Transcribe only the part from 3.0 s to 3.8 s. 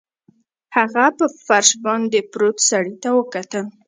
ته وکتل